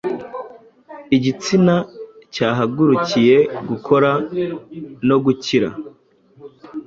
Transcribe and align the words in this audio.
Igitsina 1.15 1.75
cyahagurukiye 2.33 3.37
gukora 3.67 4.11
no 5.07 5.17
kurira. 5.23 5.69